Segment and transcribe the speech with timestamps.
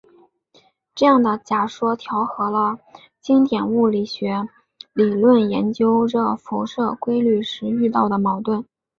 [0.95, 2.79] 这样的假说调和了
[3.21, 4.49] 经典物理学
[4.93, 8.65] 理论研究热辐射规律时遇到的矛盾。